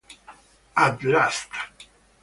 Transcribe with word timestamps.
At 0.75 1.03
Last! 1.03 1.51